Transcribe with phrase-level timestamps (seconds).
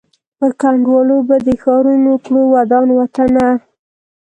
[0.37, 3.47] پر کنډوالو به دي ښارونه کړو ودان وطنه